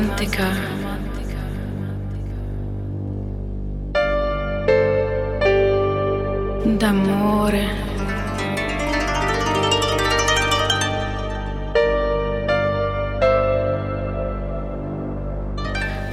[0.00, 0.46] romantica.
[6.78, 7.88] D'amore.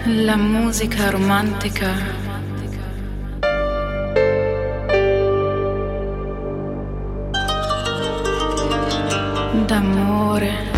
[0.05, 1.93] La musica romantica.
[9.65, 10.76] D'amore.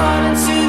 [0.00, 0.59] falling to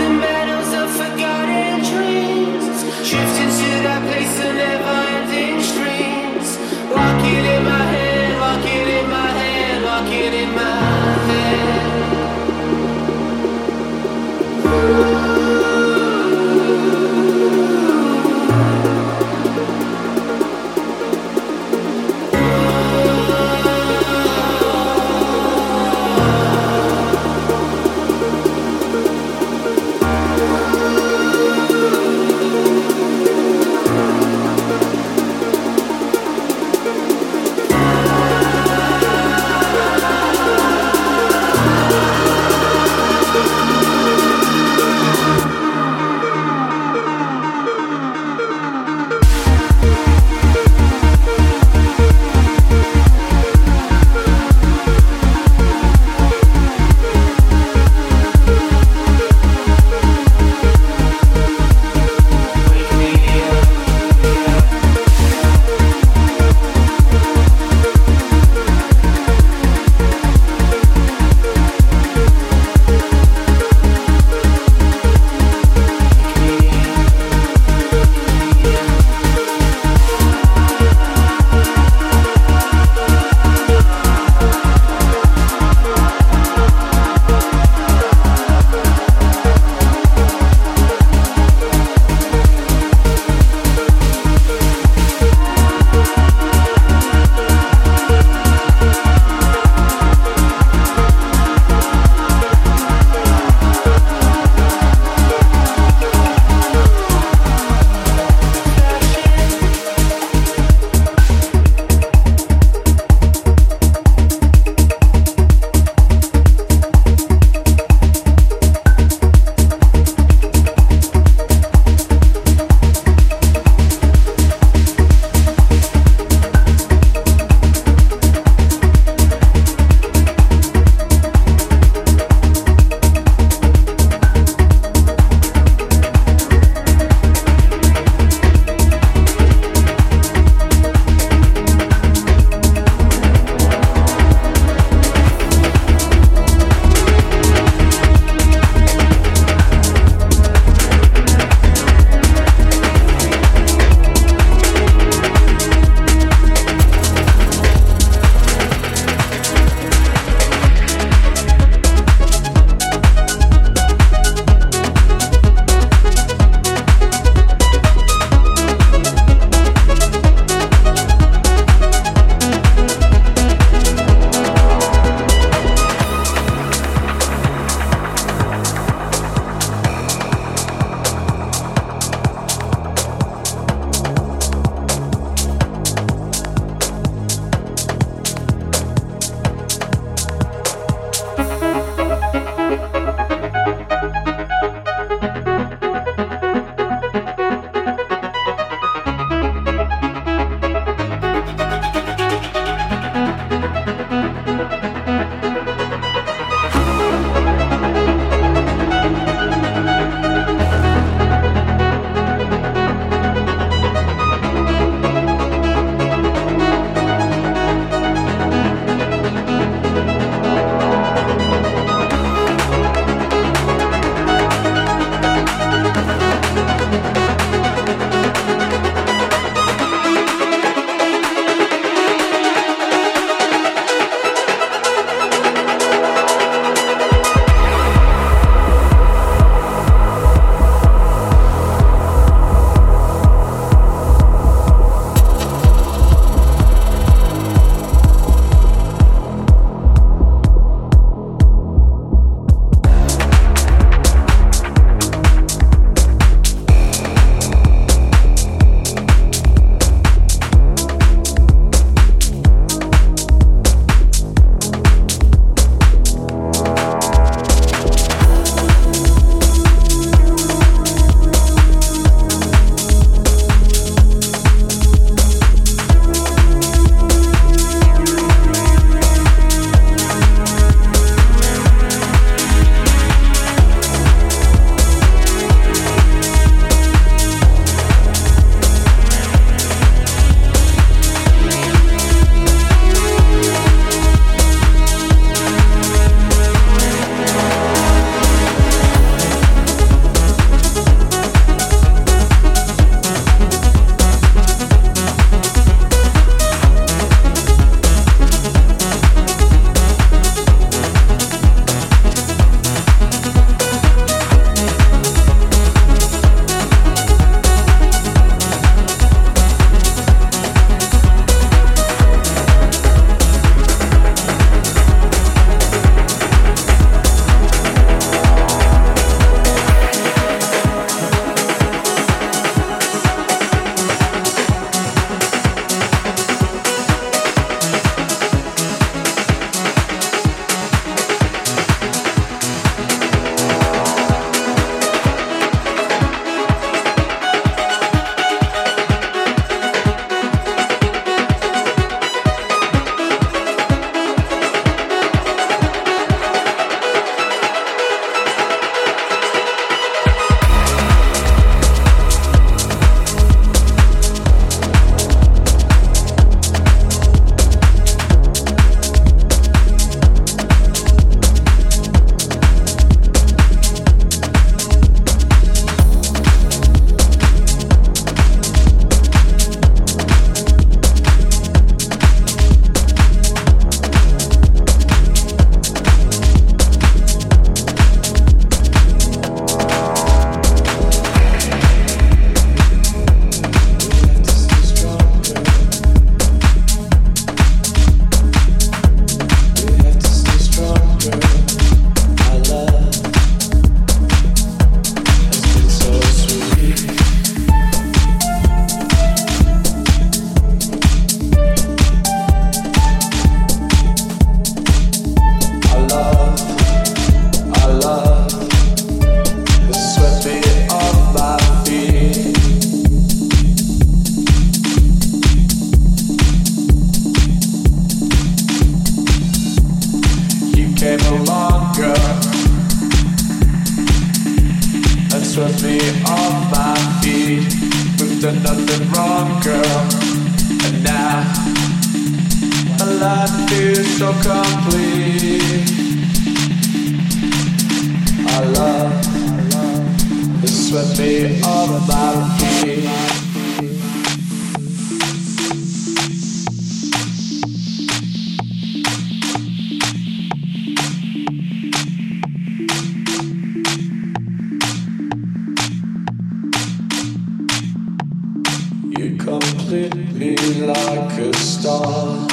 [470.73, 472.27] like a star.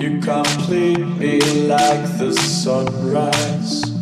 [0.00, 3.95] You complete me like the sunrise.